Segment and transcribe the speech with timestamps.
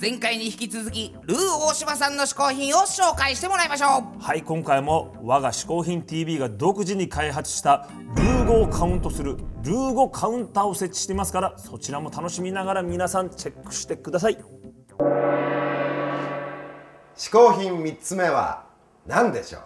[0.00, 4.22] 前回に引き続きルー大柴さんの嗜好品を紹介してもらいましょう。
[4.22, 7.86] はい今回も我が嗜好品 TV が独自に開発した
[8.16, 14.38] ルー語をカウントするルー語カウンターを設置していますからそちらも楽しみながら皆さんチェックしてください。
[17.16, 18.64] 嗜好品3つ目は
[19.06, 19.62] 何でしょう？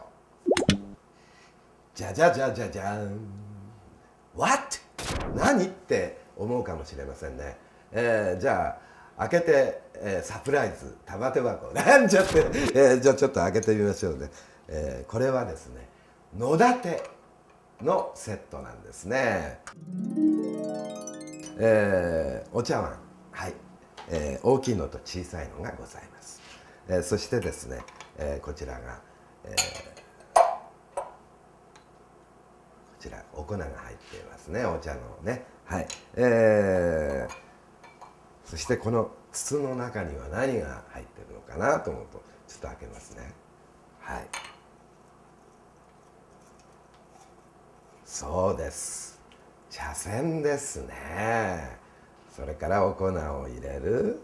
[1.94, 3.20] じゃじゃじゃじゃじゃん。
[4.36, 4.78] What?
[5.36, 7.56] 何って思うかもしれませんね、
[7.92, 8.84] えー、じゃあ
[9.18, 11.72] 開けて、えー、サプライズ玉手箱。
[11.72, 14.30] なんちゃって、えー、じゃあちょっと開けてみましょうね、
[14.68, 15.88] えー、これはですね
[16.36, 17.02] 野立
[17.82, 19.60] のセットなんですね。
[21.58, 22.98] えー、お茶碗。
[23.30, 23.54] はい、
[24.10, 26.40] えー、大きいのと小さいのがございます、
[26.88, 27.80] えー、そしてですね、
[28.16, 29.00] えー、こちらが、
[29.44, 29.54] えー、
[30.34, 31.04] こ
[33.00, 34.64] ちらお粉が入っていますね。
[34.64, 35.44] お茶のね。
[35.64, 37.43] はい、えー、
[38.54, 43.34] そしてこの筒の中には何が入ってるのかなと思うとちょっと開けますね。
[43.98, 44.28] はい。
[48.04, 49.20] そうです。
[49.70, 51.78] 茶筅ですね。
[52.30, 53.10] それからお粉を
[53.48, 54.22] 入れる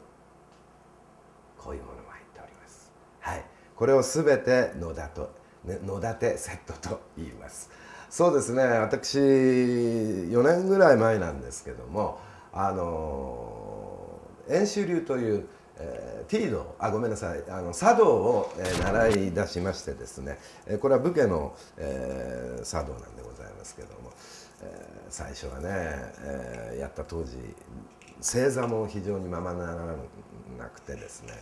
[1.58, 2.92] こういうものも入っております。
[3.18, 3.44] はい。
[3.74, 7.68] これをすべて野立と野立てセットと言います。
[8.08, 8.62] そうですね。
[8.62, 12.20] 私4年ぐらい前なんですけども
[12.52, 13.59] あの
[14.50, 15.46] 円周流という
[15.82, 17.42] えー、ティードあごめんなさい。
[17.48, 24.12] あの茶道を、えー、習い出しましてですね、えー、これは武家の、えー、茶道なんでございますけども、
[24.62, 27.38] えー、最初はね、えー、やった当時
[28.20, 29.74] 正座も非常にままなら
[30.58, 31.32] なくてですね、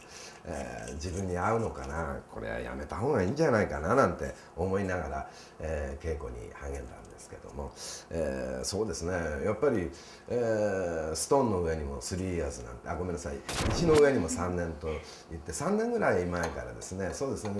[0.51, 7.71] えー、自分に合うのかなこれはやめた方がいいんじゃないかななんて思いながら、えー、稽古に励んだんですけども、
[8.11, 9.13] えー、そうですね
[9.45, 9.91] やっぱり、
[10.29, 13.37] えー、ストーンの上にも3 years なんてあごめんなさい
[13.73, 14.89] 石の上にも3年と
[15.31, 17.53] 言って3年ぐらい前からですねそうですね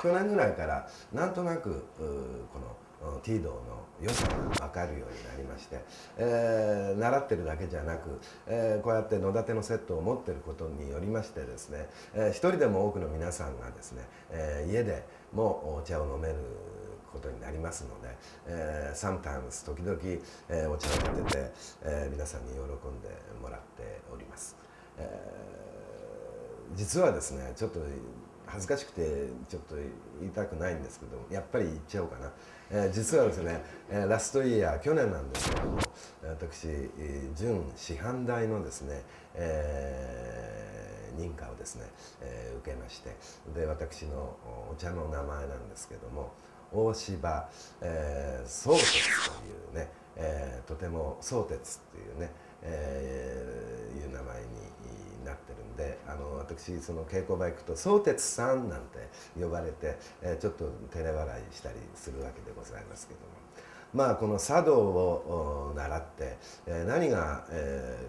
[0.00, 2.76] 去年ぐらいからなんとなくこの
[3.22, 3.56] ティードの
[4.00, 5.80] 良さが分かるようになりまして、
[6.16, 16.36] えー、習ってるだけじゃなく、えー、こうやって野立のセットを持ってることによりましてですね、えー、一人でも多くの皆さんがですね、えー、家でもお茶を飲める
[17.12, 18.16] ことになりますので、
[18.46, 19.98] えー、sometimes 時々、
[20.48, 23.08] えー、お茶を立てて、えー、皆さんに喜んで
[23.42, 24.56] もらっております、
[24.98, 27.80] えー、実はですねちょっと
[28.50, 29.76] 恥ずかしくてちょっと
[30.20, 32.32] 言いたくないんですけどやっぱり言っちゃおうかな、
[32.70, 35.78] えー、実はですね、えー、ラストイヤー去年なんですけども
[36.22, 36.68] 私
[37.36, 39.02] 準師範代のですね、
[39.34, 41.86] えー、認可をですね、
[42.20, 43.16] え、受けまして
[43.54, 44.36] で私の
[44.70, 46.32] お茶の名前なんですけども
[46.72, 47.50] 大柴、
[47.80, 52.30] えー、宗鉄というね、え、とても宗鉄っていうね、
[52.62, 55.59] え、いう名前になってる
[56.56, 59.08] 私その稽古場行くと「相鉄さん」なんて
[59.40, 63.40] 呼ばれて、え、ちょっと照れ笑いしたりするわけでございますけども。
[63.92, 66.38] まあ、この茶道を習って、
[66.86, 67.44] 何が、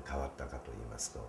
[0.07, 1.27] 変わったかと言いますと、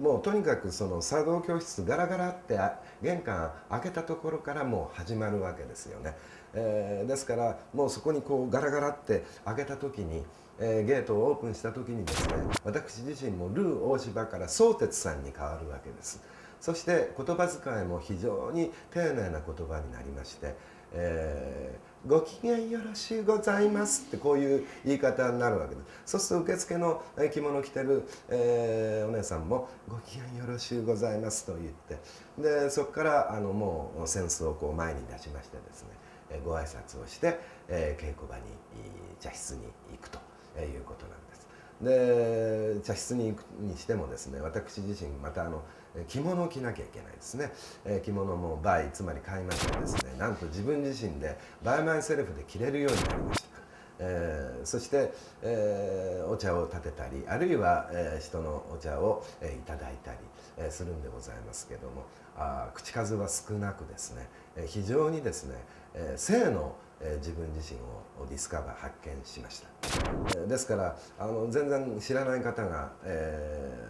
[0.00, 2.58] もうとにかくその茶道教室ガラガラって
[3.02, 6.16] 玄関開けたところからもう始まるわけですよね。
[6.54, 10.22] えー、ですからもうそこにこうガラガラって開けた時に
[10.60, 16.20] えー、ゲートをオープンした時にですね私自身もルー大柴から相鉄さんに変わるわけです。
[16.60, 20.56] そして言葉遣いも非常に丁寧な言葉になりまして、
[20.92, 26.18] えー、ご機嫌よろしゅうございますってこういう言い方になるわけです。
[26.18, 31.98] そうすると受付の着物着てる、えー、お姉さんもご機嫌よろしゅうございますと言って
[32.36, 35.90] でそこからあのもう扇子をこう前に出しましてですね
[36.44, 38.42] ご挨拶をして、えー、稽古場に
[39.20, 40.18] 茶室に行くと
[40.60, 41.48] いうことなんです。
[41.80, 45.62] で茶室に行くにしてもですね私自身またあの
[46.08, 47.52] 着物を着なきゃいけないですね、
[47.84, 53.47] えー、着物も buy つまり買いましてですねなんと自分自身で by myself で着れるようになりました。
[53.98, 55.12] えー、そして、
[55.42, 60.18] えー、お茶を立てたりあるいは、えー、人のお茶を、えー、いただいたり、
[60.56, 62.04] えー、するんでございますけども
[62.36, 65.56] あ口数は少なくですね、えー、非常にですね、
[65.94, 69.68] えー、静のえ自分自身をディスカバー発見しました、
[70.36, 73.86] えですからあの全然知らない方が、え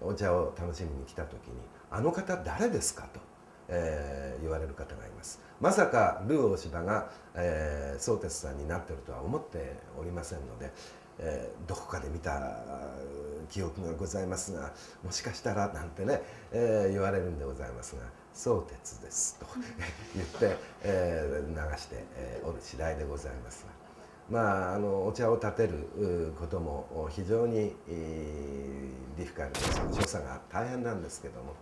[0.00, 1.54] ー、お茶を楽しみに来た時に
[1.90, 3.20] 「あの方誰ですか?」と、
[3.68, 5.40] えー、言われる方がいます。
[5.60, 10.72] まさかルー大柴が、えー、相鉄さんになってるとは思っておりませんので、
[11.18, 12.58] えー、どこかで見た
[13.48, 14.72] 記憶がございますが
[15.02, 16.20] もしかしたらなんてね、
[16.52, 18.02] えー、言われるんでございますが
[18.34, 19.46] 相鉄ですと
[20.14, 23.86] 言って、えー、流して、えー、おる次第でございますが。
[24.28, 29.76] まあ、あのお茶を立てることも非常にディフィカルです。
[29.92, 31.54] 所作が大変なんですけども、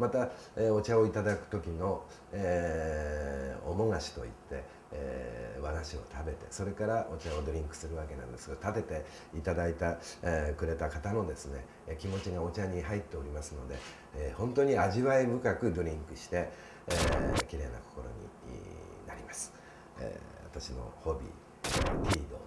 [0.00, 2.02] また、えーお茶をいただく時の、
[2.32, 11.66] えーおもがしといって、えー和菓子を食べてそれからお茶をドリンクするわけなんですが立てていただいた、えーくれた方のですね
[11.98, 13.76] 気持ちがお茶に入っておりますので、
[14.16, 16.48] えー本当に味わい深くドリンクして、
[16.88, 18.08] えー、綺麗な心
[18.48, 19.52] になります、
[20.00, 21.70] えー私のホビー
[22.08, 22.40] ティード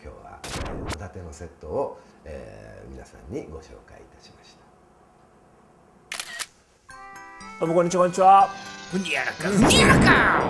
[0.00, 4.65] 今日はえー戸建てのセットを、えー皆さんにご紹介いたしました。
[7.58, 8.48] どうもこんにちはこんにちは。
[8.92, 9.48] ふにゃらか。
[9.48, 10.42] ふにゃらか。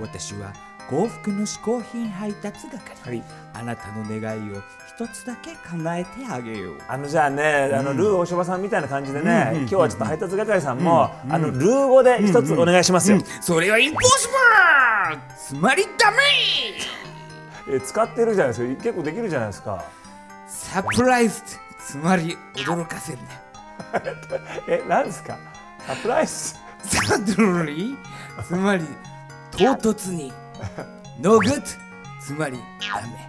[0.00, 0.52] 私は
[0.88, 3.22] 幸福の嗜好品配達係、はい。
[3.54, 6.78] あなたの願いを一つだけ叶えてあげよう。
[6.88, 15.20] あのじゃあね、あのルー大柴さんみたいな感じでね、今日はちょっと配達係さんも、あのルー語で一つお願いしますよ、それはインポッシブル。
[15.38, 16.16] つまりダメ。
[17.76, 18.82] え使ってるじゃないですか。
[18.82, 19.84] 結構できるじゃないですか
[20.48, 21.40] サプライズ
[21.86, 23.24] つまり驚かせるね。
[24.68, 25.38] えなんですか？
[25.90, 26.54] サプライズ
[26.84, 28.84] サドリーつまり
[29.50, 29.58] 唐
[29.90, 30.32] 突に
[31.20, 31.62] No good
[32.24, 33.28] つまりダメ。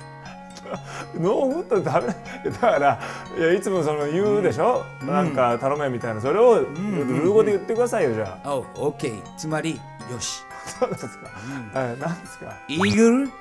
[1.19, 2.07] No good ダメ。
[2.51, 2.99] だから
[3.35, 6.21] いやいつもその言うでしょ、なんか頼めみたいな。
[6.21, 9.81] それをルー語で言ってくださいよじゃあ、オッケーつまり
[10.11, 10.43] よし。
[10.79, 12.53] そうですか、はいなんですか？
[12.67, 13.27] Eagle？
[13.27, 13.31] あ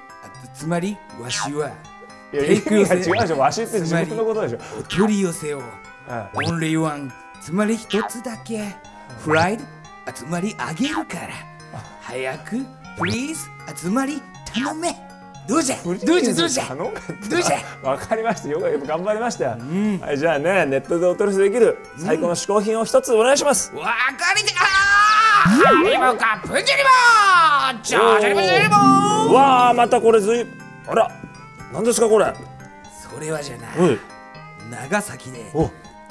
[0.54, 1.68] つまりわしは。
[2.32, 3.38] いや意味が違うでしょ。
[3.38, 4.58] わしって自分のことでしょ。
[4.78, 5.58] お取り寄せを。
[6.08, 7.12] は only one
[7.42, 8.74] つまり一つだけ
[9.18, 9.64] フライド
[10.06, 11.28] あつまりあげるから。
[12.00, 12.64] 早く
[12.98, 14.20] プリーズあつまり
[14.52, 14.96] 頼め。
[15.48, 15.76] どうじゃ？
[15.82, 16.34] どうじゃ？
[16.34, 16.64] どうじゃ？
[16.66, 17.88] 頼どうじゃ？
[17.88, 18.60] わかりましたよ。
[18.60, 19.50] く頑張りましたよ、
[20.00, 23.92] はいじゃあねネットでお取りできる最高の嗜好品を一つお願いします、わか
[24.36, 30.46] りてあーハリボカプンジェリボージャージャリボジャリボわあまたこれずい
[30.86, 31.10] あら
[31.72, 32.32] 何ですかこれ？
[33.12, 33.98] それはじゃなおい
[34.70, 35.68] 長崎でお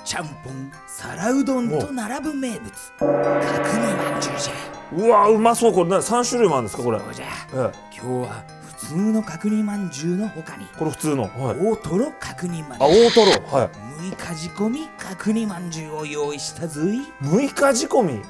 [0.10, 2.72] ちゃんぽん皿うどんと並ぶ名物。
[2.98, 4.54] 角煮まんじゅうじゃ。
[4.92, 5.72] うわうまそう。
[5.72, 6.98] これな三種類もあるんですかこれ。
[6.98, 7.26] そうじゃ。
[7.26, 7.30] え
[7.72, 7.72] え。
[7.96, 8.44] 今日は
[8.80, 11.26] 普通の角煮まんじゅうの他にこれ普通の？
[11.26, 11.60] はい。
[11.60, 13.32] 大トロ角煮まんあ大トロ。
[13.56, 13.70] はい。
[14.10, 17.04] 6日仕込み角煮まんじゅうを用意したぞい。
[17.22, 18.24] 6日仕込み、ル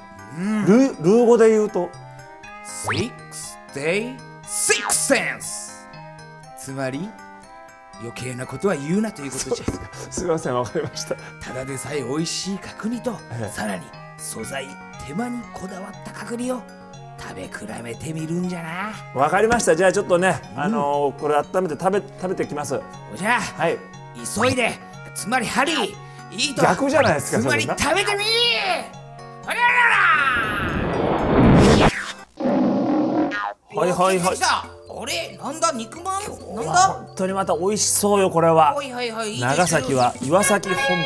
[0.97, 1.89] ールー語で言うと
[2.65, 3.09] ？Six
[3.73, 5.87] day six sense
[6.59, 7.09] つまり
[7.99, 9.65] 余計なことは言うなということじゃ。
[10.11, 11.15] すみませんわかりました。
[11.41, 13.49] ただでさえ美味しい角煮と、ええ。
[13.49, 13.83] さらに
[14.17, 14.67] 素材
[15.07, 16.61] 手間にこだわった角煮を
[17.19, 18.93] 食べ比べてみるんじゃな。
[19.19, 19.75] わかりました。
[19.75, 22.75] じゃあちょっとね、あのーこれ温めて食べ食べてきます。
[23.13, 23.77] おじゃあはい。
[24.15, 24.71] 急いで
[25.15, 28.23] つまりハリーいいと逆じゃないですかつまり食べてみ
[29.43, 29.61] ほりゃ
[33.75, 35.37] らはいはいはいあれ？
[35.37, 35.71] なんだ？
[35.71, 36.23] 肉まん？
[36.55, 36.73] なんだ？
[36.73, 38.73] 本当にまた美味しそうよこれは。
[38.73, 40.97] はいはいはい長崎は岩崎本舗の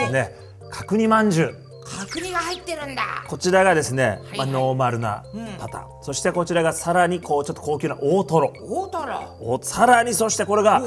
[0.00, 0.34] ですね。
[0.70, 1.56] 角煮まんじゅう。
[1.84, 3.02] 角煮が入ってるんだ。
[3.28, 5.22] こちらがですね、いまあ、ノーマルな
[5.60, 8.52] パターン、そしてこちらがさらにこうちょっと高級な大トロ。
[8.60, 9.36] 大トロ？
[9.40, 10.82] おさらにそしてこれが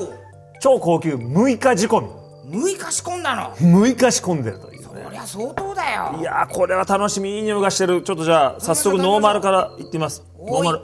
[0.60, 2.06] 超高級6日仕込
[2.50, 3.56] 6日仕込んだの？
[3.62, 5.04] み6日仕込んでるというね。
[5.06, 6.18] こりゃ相当だよ。
[6.20, 7.38] いやーこれは楽しみ。
[7.38, 8.02] いい匂いがしてる。
[8.02, 10.26] ちょっとじゃあ早速ノーマルからいってみます。
[10.38, 10.82] ノーマル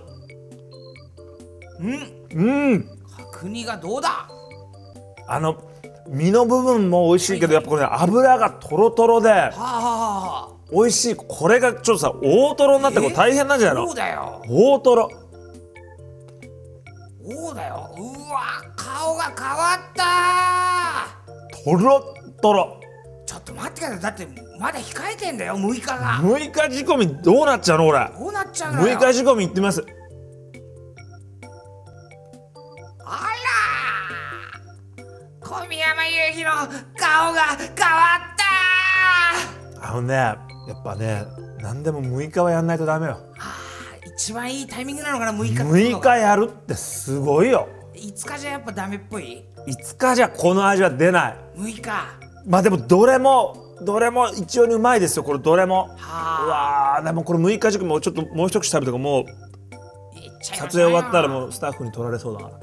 [1.80, 1.94] うん。
[2.32, 2.90] うん。
[3.34, 4.28] 角煮がどうだ？
[5.28, 5.58] あの
[6.08, 11.16] 身の部分も美味しいけどやっぱこれ、ね、油がトロトロではあはあはあ美味しい。
[11.16, 14.44] これがちょっとさ大トロになってこれ大変なんじゃないそのうだよ。
[14.48, 15.10] 大トロ。
[17.28, 17.96] そうだよ。
[17.98, 21.64] うわ顔が変わった。
[21.64, 22.80] トロトロ。
[23.26, 24.00] ちょっと待ってください。
[24.02, 24.28] だって
[24.60, 26.20] まだ控えてんだよ6日が。
[26.22, 28.12] 6日仕込みどうなっちゃうのこれ？
[28.16, 28.96] どうなっちゃうのよ。
[28.96, 29.84] 6日仕込みいってみます
[35.74, 36.52] 山雄飛の
[36.96, 38.36] 顔が変わっ
[39.80, 39.90] た。
[39.90, 40.38] あのねや
[40.74, 41.24] っぱね
[41.62, 43.20] 何でも6日はやんないとダメよ。
[43.40, 45.62] あー一番いいタイミングなのかな6日って。
[45.62, 47.68] いう6のが日やるってすごいよ。
[47.94, 51.38] 5日じゃやっぱダメっぽい？5日じゃこの味は出ない。
[51.58, 51.82] 6日。
[52.46, 55.90] まあでもどれもどれも一様にうまいですよこれどれも。
[55.92, 59.26] うはわーでもこれ6日軸もちょっともう一口食べてもう
[60.42, 62.60] 撮影終わったらもうスタッフに取られそうだから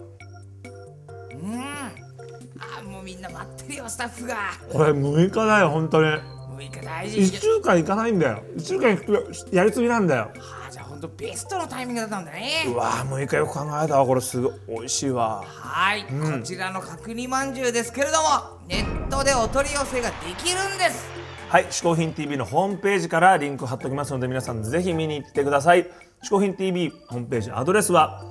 [3.12, 4.36] みんな待ってるよスタッフが。
[4.72, 6.08] これ6日だよ本当に。
[6.08, 7.18] 6日大事。
[7.18, 8.42] 1週間いかないんだよ。
[8.56, 9.06] 1週間行く
[9.50, 10.22] とやりすぎなんだよ。
[10.38, 12.64] はあじゃあほんとベストのタイミングだったんだね。
[12.68, 15.44] うわー6日よく考えたわこれすごい美味しいわ。
[15.44, 16.08] はい、こ
[16.42, 21.06] ちらの角煮まんじゅうですけれどもネットでお取り寄せができるんです。
[21.50, 25.86] はい、嗜好品 TV のホームページからリンク貼っておきますので皆さんぜひ見に行ってください。
[26.24, 28.22] 嗜好品 TV ホームページアドレスは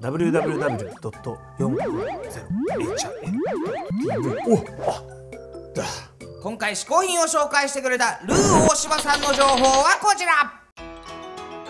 [0.00, 1.66] www.450h.tv
[4.48, 4.58] お
[4.90, 5.02] あ
[5.74, 5.84] だ
[6.42, 10.52] 今回試行品を紹介してくれたルー大柴さんの情報はこちら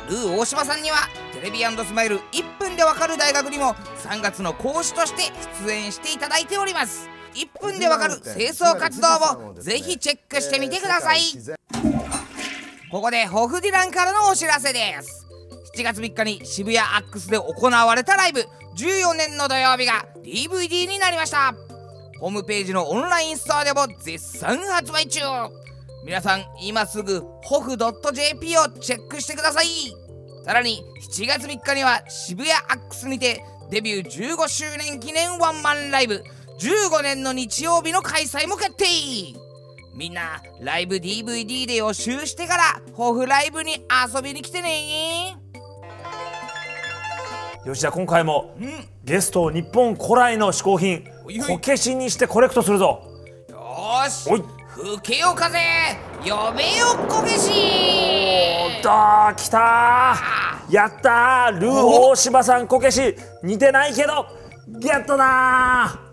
[0.08, 5.32] ルー大柴さんにはテレビスマイル1分でわかる大学にも3月の講師として
[5.64, 9.18] 出演していただいております1分でわかる清掃活動
[9.52, 11.20] もぜひチェックしてみてください
[12.90, 15.25] ここでホフディランからのお知らせです
[15.76, 18.40] 7月3日に渋谷アックスで行われたライブ。
[18.76, 21.54] 14年の土曜日が DVD になりました。
[22.18, 25.20] ホームページのオンラインストアでも絶賛発売中。
[26.02, 29.66] 皆さん今すぐホフ .jp をチェックしてください。
[30.46, 36.24] さらに7月3日には渋谷アックスにてデビュー15周年記念ワンマンライブ。
[36.58, 38.86] 15年の日曜日の開催も決定。
[39.94, 42.62] みんなライブ DVD で予習してから
[42.94, 45.36] ホフライブに遊びに来てね。
[47.66, 48.70] よしじゃあ今回もうん
[49.04, 51.02] ゲストを日本古来の嗜好品
[51.48, 53.02] こけしにしてコレクトするぞ。
[53.50, 54.30] よーし。
[54.30, 54.44] おい。
[54.68, 55.58] 吹けよ風
[56.20, 57.50] 呼べよこけし。
[58.84, 60.72] だーきたー。
[60.72, 61.58] やったー。
[61.58, 63.16] ルー大柴さんこけし。
[63.42, 64.26] 似てないけど
[64.68, 66.05] ゲットだ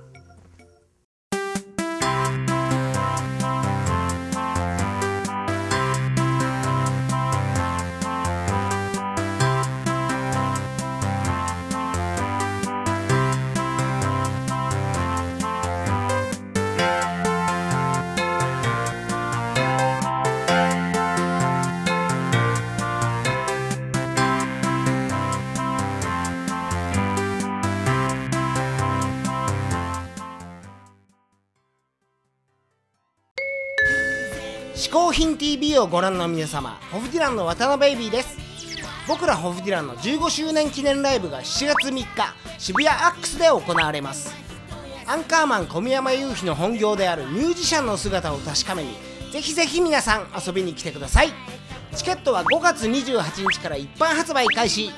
[34.75, 38.37] 嗜好品 TV をご覧の皆様ホフディランの渡辺ベイビーです。
[39.07, 42.05] 僕らホフディランの15周年記念ライブが7月3日
[42.57, 44.33] 渋谷アックスで行われます。
[45.05, 48.95] アンカーマン小宮山雄飛の本業であるミュージシャンの姿を確かめに
[49.31, 51.29] ぜひぜひ皆さん遊びに来てください。
[51.95, 54.89] チケットは5月28日から一般発売開始。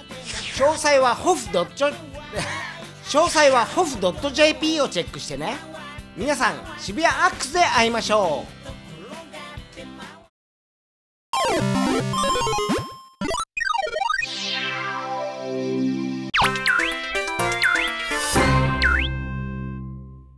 [0.55, 1.93] 詳細はホフドッチョ
[3.07, 3.97] 詳細はホフ
[4.31, 5.57] .jp をチェックしてね。
[6.15, 8.74] 皆さん渋谷アックスで会いましょう。